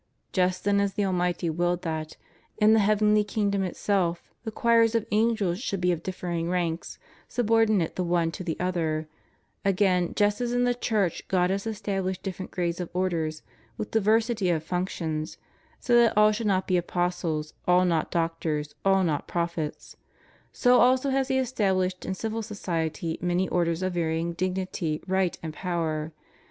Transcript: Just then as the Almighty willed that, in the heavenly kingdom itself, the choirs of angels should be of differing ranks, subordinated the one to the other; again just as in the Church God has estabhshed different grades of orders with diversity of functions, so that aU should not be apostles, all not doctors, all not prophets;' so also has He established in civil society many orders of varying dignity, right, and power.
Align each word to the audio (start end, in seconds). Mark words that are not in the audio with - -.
Just 0.33 0.63
then 0.63 0.79
as 0.81 0.93
the 0.93 1.05
Almighty 1.05 1.47
willed 1.47 1.83
that, 1.83 2.17
in 2.57 2.73
the 2.73 2.79
heavenly 2.79 3.23
kingdom 3.23 3.61
itself, 3.61 4.31
the 4.43 4.49
choirs 4.49 4.95
of 4.95 5.05
angels 5.11 5.59
should 5.61 5.79
be 5.79 5.91
of 5.91 6.01
differing 6.01 6.49
ranks, 6.49 6.97
subordinated 7.27 7.95
the 7.95 8.03
one 8.03 8.31
to 8.31 8.43
the 8.43 8.59
other; 8.59 9.07
again 9.63 10.13
just 10.15 10.41
as 10.41 10.53
in 10.53 10.63
the 10.63 10.73
Church 10.73 11.27
God 11.27 11.51
has 11.51 11.67
estabhshed 11.67 12.23
different 12.23 12.49
grades 12.49 12.79
of 12.79 12.89
orders 12.95 13.43
with 13.77 13.91
diversity 13.91 14.49
of 14.49 14.63
functions, 14.63 15.37
so 15.79 15.93
that 15.95 16.17
aU 16.17 16.31
should 16.31 16.47
not 16.47 16.65
be 16.65 16.77
apostles, 16.77 17.53
all 17.67 17.85
not 17.85 18.09
doctors, 18.09 18.73
all 18.83 19.03
not 19.03 19.27
prophets;' 19.27 19.97
so 20.51 20.79
also 20.79 21.11
has 21.11 21.27
He 21.27 21.37
established 21.37 22.05
in 22.05 22.15
civil 22.15 22.41
society 22.41 23.19
many 23.21 23.47
orders 23.49 23.83
of 23.83 23.93
varying 23.93 24.33
dignity, 24.33 25.03
right, 25.05 25.37
and 25.43 25.53
power. 25.53 26.11